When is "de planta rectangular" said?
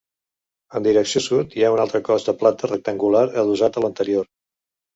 2.31-3.25